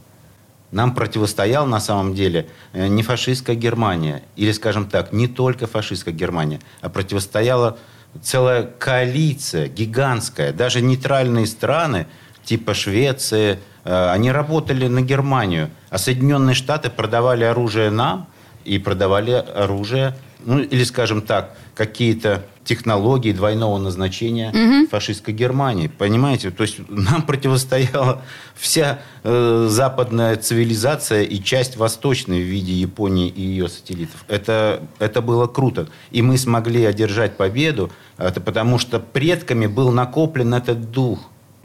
Нам 0.75 0.93
противостоял 0.93 1.67
на 1.67 1.79
самом 1.79 2.15
деле 2.15 2.49
э, 2.73 2.89
не 2.89 3.05
фашистская 3.05 3.55
Германия, 3.55 4.25
или, 4.35 4.51
скажем 4.51 4.91
так, 4.91 5.13
не 5.13 5.29
только 5.29 5.69
фашистская 5.69 6.13
Германия, 6.13 6.59
а 6.81 6.89
противостояла 6.89 7.79
целая 8.21 8.65
коалиция 8.65 9.69
гигантская, 9.69 10.53
даже 10.53 10.81
нейтральные 10.81 11.47
страны, 11.47 12.09
типа 12.43 12.75
Швеции, 12.75 13.61
э, 13.85 14.11
они 14.11 14.33
работали 14.33 14.89
на 14.89 15.01
Германию, 15.01 15.71
а 15.91 15.99
Соединенные 15.99 16.57
Штаты 16.57 16.91
продавали 16.91 17.45
оружие 17.45 17.91
нам, 17.91 18.27
и 18.65 18.79
продавали 18.79 19.31
оружие, 19.31 20.17
ну 20.45 20.59
или, 20.59 20.83
скажем 20.83 21.23
так, 21.23 21.57
какие-то 21.77 22.43
технологии 22.65 23.33
двойного 23.33 23.79
назначения 23.79 24.51
угу. 24.51 24.89
фашистской 24.89 25.35
Германии. 25.35 25.89
Понимаете? 25.89 26.51
То 26.51 26.63
есть 26.63 26.79
нам 26.89 27.23
противостояла 27.23 28.23
вся 28.55 29.01
э, 29.23 29.67
западная 29.71 30.37
цивилизация 30.37 31.23
и 31.23 31.43
часть 31.43 31.77
восточной 31.77 32.41
в 32.41 32.47
виде 32.47 32.73
Японии 32.73 33.29
и 33.29 33.43
ее 33.43 33.69
сателлитов. 33.69 34.25
Это, 34.29 34.83
это 34.99 35.21
было 35.23 35.47
круто. 35.47 35.89
И 36.11 36.23
мы 36.23 36.39
смогли 36.39 36.85
одержать 36.85 37.37
победу, 37.37 37.91
это 38.17 38.41
потому 38.41 38.79
что 38.79 38.99
предками 38.99 39.67
был 39.67 39.91
накоплен 39.93 40.55
этот 40.55 40.91
дух. 40.91 41.19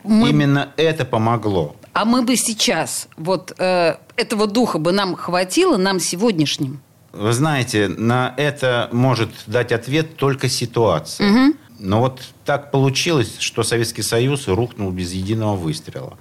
Мы... 0.03 0.29
Именно 0.29 0.69
это 0.77 1.05
помогло. 1.05 1.75
А 1.93 2.05
мы 2.05 2.21
бы 2.21 2.35
сейчас, 2.37 3.09
вот 3.17 3.53
э, 3.57 3.95
этого 4.15 4.47
духа 4.47 4.79
бы 4.79 4.91
нам 4.91 5.15
хватило, 5.15 5.77
нам 5.77 5.99
сегодняшним? 5.99 6.81
Вы 7.11 7.33
знаете, 7.33 7.87
на 7.87 8.33
это 8.37 8.89
может 8.91 9.31
дать 9.47 9.71
ответ 9.71 10.15
только 10.15 10.47
ситуация. 10.47 11.29
Угу. 11.29 11.55
Но 11.79 11.99
вот 12.01 12.21
так 12.45 12.71
получилось, 12.71 13.37
что 13.39 13.63
Советский 13.63 14.01
Союз 14.01 14.47
рухнул 14.47 14.91
без 14.91 15.13
единого 15.13 15.55
выстрела. 15.55 16.17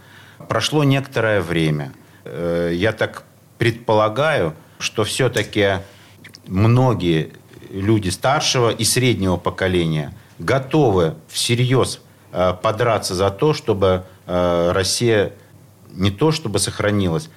Прошло 0.48 0.84
некоторое 0.84 1.40
время. 1.40 1.92
Э, 2.24 2.72
я 2.74 2.92
так 2.92 3.24
предполагаю, 3.58 4.54
что 4.78 5.04
все-таки 5.04 5.78
многие 6.46 7.32
люди 7.70 8.08
старшего 8.08 8.70
и 8.70 8.84
среднего 8.84 9.36
поколения 9.36 10.14
готовы 10.38 11.16
всерьез 11.28 12.00
э, 12.32 12.54
подраться 12.62 13.14
за 13.14 13.30
то, 13.30 13.52
чтобы 13.52 14.04
э, 14.26 14.72
Россия 14.72 15.32
не 15.90 16.10
то 16.10 16.30
чтобы 16.30 16.60
сохранилась, 16.60 17.30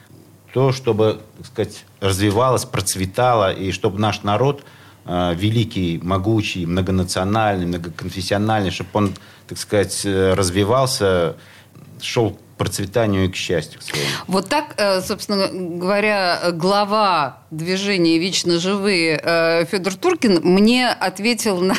то, 0.54 0.72
чтобы, 0.72 1.22
так 1.38 1.46
сказать, 1.46 1.86
развивалась, 2.00 2.66
процветала, 2.66 3.54
и 3.54 3.72
чтобы 3.72 4.00
наш 4.00 4.24
народ 4.24 4.64
э, 5.06 5.34
великий, 5.36 6.00
могучий, 6.04 6.66
многонациональный, 6.66 7.66
многоконфессиональный, 7.66 8.72
чтобы 8.72 8.90
он, 8.94 9.14
так 9.48 9.58
сказать, 9.58 10.02
э, 10.06 10.34
развивался, 10.34 11.36
шел 12.02 12.38
процветанию 12.62 13.26
и 13.26 13.28
к 13.28 13.36
счастью 13.36 13.82
своему. 13.82 14.06
Вот 14.28 14.48
так, 14.48 14.76
э, 14.78 15.02
собственно 15.02 15.48
говоря, 15.52 16.52
глава 16.52 17.40
движения 17.50 18.20
«Вечно 18.20 18.60
живые» 18.60 19.20
э, 19.24 19.66
Федор 19.66 19.96
Туркин 19.96 20.42
мне 20.44 20.88
ответил 20.88 21.60
на, 21.60 21.74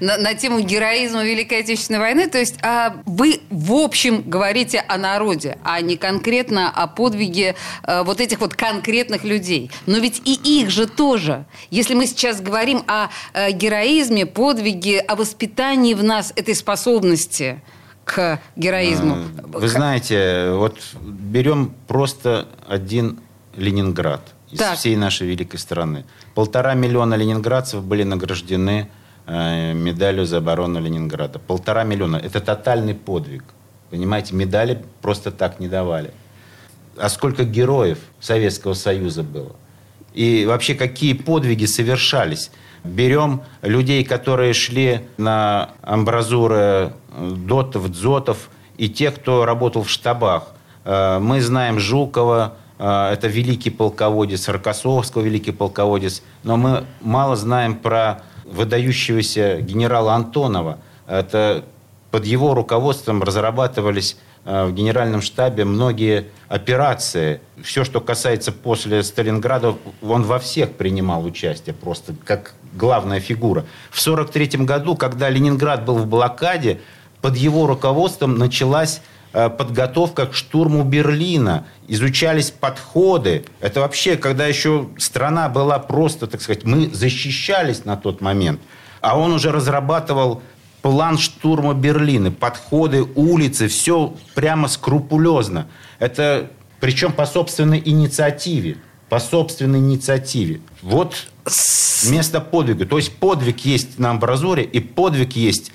на, 0.00 0.16
на 0.16 0.32
тему 0.32 0.60
героизма 0.60 1.22
Великой 1.22 1.60
Отечественной 1.60 2.00
войны. 2.00 2.30
То 2.30 2.38
есть 2.38 2.54
а 2.62 2.96
вы, 3.04 3.42
в 3.50 3.74
общем, 3.74 4.22
говорите 4.22 4.82
о 4.88 4.96
народе, 4.96 5.58
а 5.64 5.82
не 5.82 5.98
конкретно 5.98 6.70
о 6.70 6.86
подвиге 6.86 7.54
э, 7.82 8.02
вот 8.02 8.18
этих 8.18 8.40
вот 8.40 8.54
конкретных 8.54 9.24
людей. 9.24 9.70
Но 9.84 9.98
ведь 9.98 10.22
и 10.24 10.32
их 10.60 10.70
же 10.70 10.86
тоже. 10.86 11.44
Если 11.68 11.92
мы 11.92 12.06
сейчас 12.06 12.40
говорим 12.40 12.84
о 12.86 13.08
героизме, 13.50 14.24
подвиге, 14.24 15.00
о 15.00 15.14
воспитании 15.14 15.92
в 15.92 16.02
нас 16.02 16.32
этой 16.36 16.54
способности– 16.54 17.60
к 18.04 18.40
героизму? 18.56 19.16
Э, 19.16 19.58
вы 19.58 19.68
знаете, 19.68 20.50
вот 20.52 20.78
берем 21.02 21.74
просто 21.86 22.46
один 22.66 23.20
Ленинград 23.56 24.20
из 24.50 24.58
так. 24.58 24.78
всей 24.78 24.96
нашей 24.96 25.26
великой 25.26 25.58
страны. 25.58 26.04
Полтора 26.34 26.74
миллиона 26.74 27.14
ленинградцев 27.14 27.82
были 27.82 28.02
награждены 28.02 28.88
э, 29.26 29.72
медалью 29.74 30.26
за 30.26 30.38
оборону 30.38 30.80
Ленинграда. 30.80 31.38
Полтора 31.38 31.84
миллиона. 31.84 32.16
Это 32.16 32.40
тотальный 32.40 32.94
подвиг. 32.94 33.44
Понимаете, 33.90 34.34
медали 34.34 34.82
просто 35.00 35.30
так 35.30 35.60
не 35.60 35.68
давали. 35.68 36.12
А 36.96 37.08
сколько 37.08 37.44
героев 37.44 37.98
Советского 38.20 38.74
Союза 38.74 39.22
было? 39.22 39.56
И 40.14 40.44
вообще 40.46 40.74
какие 40.74 41.14
подвиги 41.14 41.64
совершались? 41.64 42.50
Берем 42.84 43.42
людей, 43.62 44.04
которые 44.04 44.52
шли 44.54 45.02
на 45.16 45.70
амбразуры 45.82 46.92
дотов, 47.16 47.90
дзотов 47.90 48.50
и 48.76 48.88
тех, 48.88 49.14
кто 49.14 49.44
работал 49.44 49.84
в 49.84 49.90
штабах. 49.90 50.48
Э, 50.84 51.18
мы 51.20 51.40
знаем 51.40 51.78
Жукова, 51.78 52.54
э, 52.78 53.10
это 53.12 53.28
великий 53.28 53.70
полководец, 53.70 54.48
Рокоссовского 54.48 55.22
великий 55.22 55.52
полководец, 55.52 56.22
но 56.42 56.56
мы 56.56 56.84
мало 57.00 57.36
знаем 57.36 57.76
про 57.76 58.22
выдающегося 58.44 59.60
генерала 59.60 60.14
Антонова. 60.14 60.78
Это 61.06 61.64
под 62.10 62.26
его 62.26 62.54
руководством 62.54 63.22
разрабатывались 63.22 64.16
э, 64.16 64.31
в 64.44 64.72
генеральном 64.72 65.22
штабе 65.22 65.64
многие 65.64 66.26
операции. 66.48 67.40
Все, 67.62 67.84
что 67.84 68.00
касается 68.00 68.52
после 68.52 69.02
Сталинграда, 69.02 69.76
он 70.02 70.24
во 70.24 70.38
всех 70.38 70.72
принимал 70.72 71.24
участие 71.24 71.74
просто 71.74 72.14
как 72.24 72.54
главная 72.72 73.20
фигура. 73.20 73.64
В 73.90 74.00
1943 74.00 74.64
году, 74.64 74.96
когда 74.96 75.30
Ленинград 75.30 75.84
был 75.84 75.98
в 75.98 76.06
блокаде, 76.06 76.80
под 77.20 77.36
его 77.36 77.66
руководством 77.66 78.36
началась 78.36 79.00
э, 79.32 79.48
подготовка 79.48 80.26
к 80.26 80.34
штурму 80.34 80.82
Берлина, 80.82 81.66
изучались 81.86 82.50
подходы. 82.50 83.44
Это 83.60 83.80
вообще, 83.80 84.16
когда 84.16 84.46
еще 84.46 84.88
страна 84.98 85.48
была 85.48 85.78
просто, 85.78 86.26
так 86.26 86.42
сказать, 86.42 86.64
мы 86.64 86.90
защищались 86.90 87.84
на 87.84 87.96
тот 87.96 88.20
момент, 88.20 88.60
а 89.00 89.18
он 89.18 89.32
уже 89.32 89.52
разрабатывал 89.52 90.42
план 90.82 91.16
штурма 91.16 91.74
Берлина, 91.74 92.30
подходы, 92.30 93.02
улицы, 93.14 93.68
все 93.68 94.14
прямо 94.34 94.68
скрупулезно. 94.68 95.68
Это 95.98 96.50
причем 96.80 97.12
по 97.12 97.26
собственной 97.26 97.80
инициативе. 97.84 98.78
По 99.08 99.20
собственной 99.20 99.78
инициативе. 99.78 100.60
Вот 100.82 101.28
место 102.08 102.40
подвига. 102.40 102.86
То 102.86 102.96
есть 102.96 103.14
подвиг 103.16 103.60
есть 103.60 103.98
на 103.98 104.10
амбразуре, 104.10 104.64
и 104.64 104.80
подвиг 104.80 105.36
есть 105.36 105.72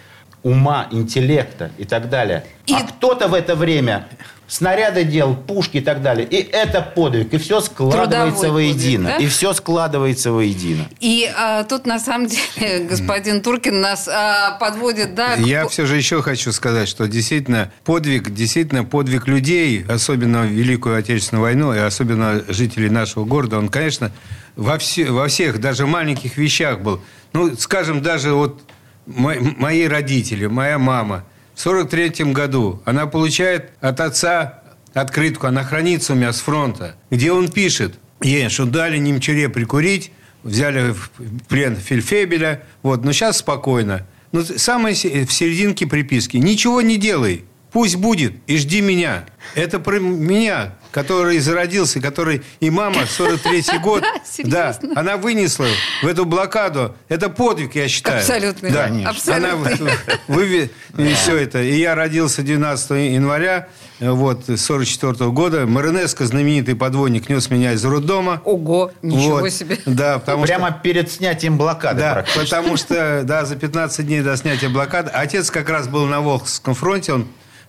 ума, 0.47 0.87
интеллекта 0.91 1.71
и 1.77 1.83
так 1.83 2.09
далее. 2.09 2.45
И... 2.65 2.73
А 2.73 2.81
кто-то 2.81 3.27
в 3.27 3.33
это 3.33 3.55
время 3.55 4.07
снаряды 4.47 5.03
делал, 5.03 5.35
пушки 5.35 5.77
и 5.77 5.81
так 5.81 6.01
далее. 6.01 6.25
И 6.25 6.37
это 6.37 6.81
подвиг. 6.81 7.33
И 7.33 7.37
все 7.37 7.59
складывается 7.59 8.41
Трудовой 8.41 8.51
воедино. 8.51 9.03
Подвиг, 9.03 9.19
да? 9.19 9.25
И 9.25 9.27
все 9.27 9.53
складывается 9.53 10.31
воедино. 10.31 10.87
И 11.01 11.29
а, 11.35 11.63
тут, 11.65 11.85
на 11.85 11.99
самом 11.99 12.27
деле, 12.55 12.85
господин 12.85 13.41
Туркин 13.41 13.81
нас 13.81 14.07
а, 14.07 14.57
подводит, 14.57 15.15
да? 15.15 15.33
Я 15.33 15.67
все 15.67 15.85
же 15.85 15.97
еще 15.97 16.21
хочу 16.21 16.53
сказать, 16.53 16.87
что 16.87 17.07
действительно 17.07 17.71
подвиг, 17.83 18.29
действительно 18.33 18.85
подвиг 18.85 19.27
людей, 19.27 19.85
особенно 19.87 20.43
в 20.43 20.47
Великую 20.47 20.97
Отечественную 20.97 21.43
войну, 21.43 21.73
и 21.73 21.79
особенно 21.79 22.41
жителей 22.47 22.89
нашего 22.89 23.25
города, 23.25 23.57
он, 23.57 23.67
конечно, 23.67 24.11
во, 24.55 24.77
все, 24.77 25.11
во 25.11 25.27
всех, 25.27 25.59
даже 25.59 25.85
маленьких 25.85 26.37
вещах 26.37 26.79
был. 26.79 27.01
Ну, 27.33 27.55
скажем, 27.57 28.01
даже 28.01 28.33
вот 28.33 28.61
мои 29.07 29.85
родители, 29.87 30.45
моя 30.47 30.77
мама, 30.77 31.23
в 31.55 31.59
43 31.61 32.33
году 32.33 32.81
она 32.85 33.07
получает 33.07 33.71
от 33.81 33.99
отца 33.99 34.61
открытку, 34.93 35.47
она 35.47 35.63
хранится 35.63 36.13
у 36.13 36.15
меня 36.15 36.33
с 36.33 36.39
фронта, 36.39 36.95
где 37.09 37.31
он 37.31 37.49
пишет 37.49 37.95
ей, 38.21 38.49
что 38.49 38.65
дали 38.65 38.97
немчуре 38.97 39.49
прикурить, 39.49 40.11
взяли 40.43 40.91
в 40.91 41.09
плен 41.47 41.75
Фельфебеля, 41.75 42.63
вот, 42.83 43.03
но 43.03 43.11
сейчас 43.11 43.37
спокойно. 43.37 44.05
Но 44.31 44.43
самое 44.43 44.93
в 44.93 45.31
серединке 45.31 45.87
приписки. 45.87 46.37
Ничего 46.37 46.81
не 46.81 46.97
делай. 46.97 47.45
Пусть 47.71 47.95
будет 47.95 48.33
и 48.45 48.57
жди 48.57 48.81
меня. 48.81 49.25
Это 49.55 49.79
про 49.79 49.99
меня, 49.99 50.75
который 50.97 51.37
зародился, 51.37 52.01
который 52.01 52.41
и 52.59 52.71
мама 52.71 53.03
43-й 53.03 53.77
год, 53.83 54.03
да, 54.39 54.75
она 54.95 55.17
вынесла 55.17 55.67
в 56.01 56.07
эту 56.07 56.25
блокаду. 56.25 56.95
Это 57.07 57.29
подвиг, 57.29 57.75
я 57.75 57.87
считаю. 57.87 58.17
Абсолютно. 58.17 58.71
Да, 58.71 58.89
Абсолютно. 59.05 59.49
Она 59.49 59.91
вы, 60.27 60.71
и 60.97 61.13
все 61.13 61.37
это. 61.37 61.61
И 61.61 61.77
я 61.77 61.93
родился 61.93 62.41
12 62.41 63.13
января 63.13 63.67
вот, 63.99 64.45
44 64.45 65.13
-го 65.13 65.31
года. 65.31 65.67
Маринеско, 65.67 66.25
знаменитый 66.25 66.75
подводник, 66.75 67.29
нес 67.29 67.51
меня 67.51 67.73
из 67.73 67.85
роддома. 67.85 68.41
Ого, 68.43 68.91
ничего 69.03 69.39
вот. 69.41 69.51
себе. 69.51 69.77
Да, 69.85 70.17
потому 70.17 70.45
Прямо 70.45 70.69
что... 70.69 70.79
перед 70.79 71.11
снятием 71.11 71.59
блокады 71.59 71.99
Да, 71.99 72.25
потому 72.35 72.75
что, 72.75 73.21
да, 73.23 73.45
за 73.45 73.55
15 73.55 74.03
дней 74.03 74.21
до 74.21 74.35
снятия 74.35 74.69
блокады. 74.69 75.11
Отец 75.11 75.51
как 75.51 75.69
раз 75.69 75.87
был 75.87 76.07
на 76.07 76.21
Волховском 76.21 76.73
фронте, 76.73 77.13
он 77.13 77.27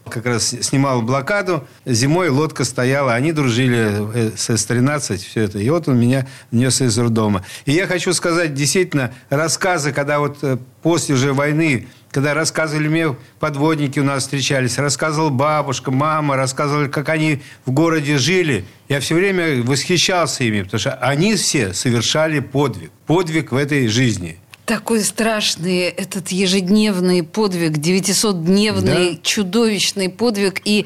как 0.09 0.27
раз 0.27 0.55
снимал 0.61 1.03
блокаду. 1.03 1.67
Зимой 1.85 2.29
лодка 2.29 2.65
стояла, 2.65 3.15
они 3.15 3.33
дружили 3.33 4.33
с 4.37 4.51
С-13, 4.51 5.19
все 5.19 5.43
это. 5.43 5.59
И 5.59 5.69
вот 5.71 5.89
он 5.89 5.99
меня 5.99 6.27
нес 6.51 6.81
из 6.81 6.99
роддома. 6.99 7.45
И 7.65 7.73
я 7.73 7.87
хочу 7.87 8.13
сказать, 8.13 8.55
действительно, 8.55 9.13
рассказы, 9.31 9.93
когда 9.93 10.19
вот 10.19 10.39
э, 10.43 10.59
после 10.83 11.15
уже 11.15 11.33
войны 11.33 11.87
когда 12.11 12.33
рассказывали 12.33 12.89
мне, 12.89 13.17
подводники 13.39 13.99
у 13.99 14.05
нас 14.05 14.23
встречались, 14.23 14.79
рассказывал 14.79 15.31
бабушка, 15.31 15.91
мама, 15.91 16.37
рассказывали, 16.37 16.89
как 16.89 17.11
они 17.11 17.43
в 17.67 17.71
городе 17.71 18.17
жили. 18.17 18.65
Я 18.89 19.01
все 19.01 19.15
время 19.15 19.63
восхищался 19.63 20.45
ими, 20.45 20.63
потому 20.63 20.81
что 20.81 20.95
они 20.95 21.37
все 21.37 21.75
совершали 21.75 22.41
подвиг. 22.41 22.91
Подвиг 23.07 23.53
в 23.53 23.57
этой 23.57 23.89
жизни. 23.89 24.39
Такой 24.69 25.01
страшный 25.01 25.85
этот 25.85 26.29
ежедневный 26.29 27.23
подвиг, 27.23 27.79
900-дневный 27.79 29.13
да? 29.13 29.19
чудовищный 29.23 30.11
подвиг. 30.11 30.61
И 30.67 30.85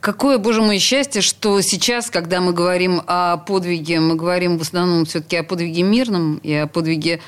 какое, 0.00 0.38
боже 0.38 0.62
мой, 0.62 0.78
счастье, 0.78 1.20
что 1.20 1.60
сейчас, 1.60 2.08
когда 2.08 2.40
мы 2.40 2.54
говорим 2.54 3.02
о 3.06 3.36
подвиге, 3.36 4.00
мы 4.00 4.14
говорим 4.14 4.56
в 4.56 4.62
основном 4.62 5.04
все-таки 5.04 5.36
о 5.36 5.42
подвиге 5.42 5.82
мирном 5.82 6.38
и 6.38 6.54
о 6.54 6.66
подвиге, 6.66 7.20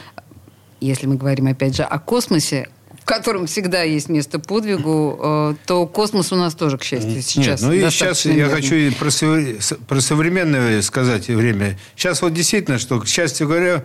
если 0.80 1.06
мы 1.06 1.16
говорим, 1.16 1.48
опять 1.48 1.76
же, 1.76 1.82
о 1.82 1.98
космосе, 1.98 2.70
в 2.98 3.04
котором 3.04 3.46
всегда 3.46 3.82
есть 3.82 4.08
место 4.08 4.38
подвигу, 4.38 5.18
э, 5.22 5.54
то 5.66 5.86
космос 5.86 6.32
у 6.32 6.36
нас 6.36 6.54
тоже, 6.54 6.78
к 6.78 6.82
счастью, 6.82 7.20
сейчас. 7.20 7.60
Нет, 7.60 7.68
ну 7.68 7.72
и 7.74 7.90
сейчас 7.90 8.24
мирный. 8.24 8.40
я 8.40 8.48
хочу 8.48 8.96
про, 8.98 9.10
про 9.86 10.00
современное 10.00 10.80
сказать 10.80 11.28
время. 11.28 11.78
Сейчас 11.94 12.22
вот 12.22 12.32
действительно, 12.32 12.78
что, 12.78 12.98
к 13.00 13.06
счастью 13.06 13.48
говоря, 13.48 13.84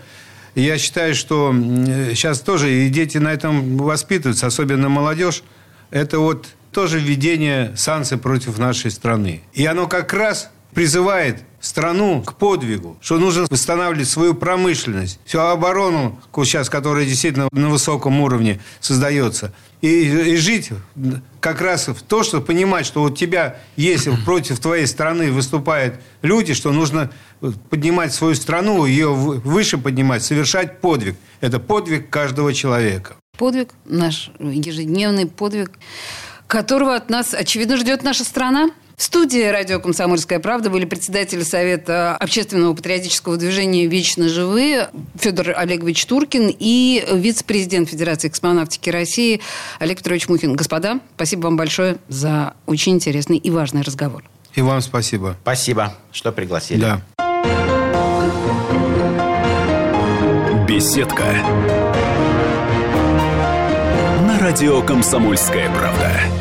я 0.61 0.77
считаю, 0.77 1.15
что 1.15 1.53
сейчас 1.53 2.39
тоже 2.39 2.73
и 2.73 2.89
дети 2.89 3.17
на 3.17 3.33
этом 3.33 3.77
воспитываются, 3.77 4.47
особенно 4.47 4.89
молодежь. 4.89 5.43
Это 5.91 6.19
вот 6.19 6.47
тоже 6.71 6.99
введение 6.99 7.73
санкций 7.75 8.17
против 8.17 8.57
нашей 8.57 8.91
страны. 8.91 9.41
И 9.53 9.65
оно 9.65 9.87
как 9.87 10.13
раз 10.13 10.49
призывает 10.73 11.43
страну 11.65 12.21
к 12.21 12.35
подвигу, 12.35 12.97
что 13.01 13.17
нужно 13.17 13.47
восстанавливать 13.49 14.07
свою 14.07 14.35
промышленность, 14.35 15.19
всю 15.25 15.39
оборону, 15.39 16.19
сейчас, 16.43 16.69
которая 16.69 17.05
действительно 17.05 17.47
на 17.51 17.69
высоком 17.69 18.21
уровне 18.21 18.59
создается, 18.79 19.51
и, 19.81 20.03
и 20.03 20.35
жить 20.37 20.69
как 21.39 21.61
раз 21.61 21.87
в 21.87 22.01
то, 22.01 22.23
что 22.23 22.41
понимать, 22.41 22.85
что 22.85 23.01
вот 23.01 23.17
тебя, 23.17 23.57
если 23.75 24.15
против 24.25 24.59
твоей 24.59 24.85
страны 24.85 25.31
выступают 25.31 25.95
люди, 26.21 26.53
что 26.53 26.71
нужно 26.71 27.11
поднимать 27.69 28.13
свою 28.13 28.35
страну, 28.35 28.85
ее 28.85 29.13
выше 29.13 29.77
поднимать, 29.77 30.23
совершать 30.23 30.79
подвиг. 30.81 31.15
Это 31.41 31.59
подвиг 31.59 32.09
каждого 32.09 32.53
человека. 32.53 33.15
Подвиг, 33.37 33.69
наш 33.85 34.31
ежедневный 34.39 35.25
подвиг, 35.25 35.71
которого 36.47 36.95
от 36.95 37.09
нас, 37.09 37.33
очевидно, 37.33 37.77
ждет 37.77 38.03
наша 38.03 38.23
страна. 38.23 38.69
В 38.97 39.03
студии 39.03 39.45
радио 39.45 39.81
«Комсомольская 39.81 40.39
правда» 40.39 40.69
были 40.69 40.85
председатели 40.85 41.43
Совета 41.43 42.15
общественного 42.15 42.73
патриотического 42.73 43.35
движения 43.35 43.87
«Вечно 43.87 44.29
живые» 44.29 44.89
Федор 45.19 45.53
Олегович 45.55 46.05
Туркин 46.05 46.53
и 46.57 47.05
вице-президент 47.11 47.89
Федерации 47.89 48.29
космонавтики 48.29 48.89
России 48.89 49.41
Олег 49.79 49.97
Петрович 49.97 50.29
Мухин. 50.29 50.55
Господа, 50.55 51.01
спасибо 51.15 51.43
вам 51.43 51.57
большое 51.57 51.97
за 52.07 52.53
очень 52.67 52.93
интересный 52.93 53.37
и 53.37 53.49
важный 53.49 53.81
разговор. 53.81 54.23
И 54.53 54.61
вам 54.61 54.79
спасибо. 54.79 55.35
Спасибо, 55.41 55.93
что 56.13 56.31
пригласили. 56.31 56.79
Да. 56.79 57.01
Беседка. 60.65 61.25
На 64.21 64.39
радио 64.39 64.81
«Комсомольская 64.81 65.69
правда». 65.69 66.34